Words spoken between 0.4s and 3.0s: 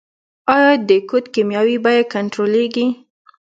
آیا د کود کیمیاوي بیه کنټرولیږي؟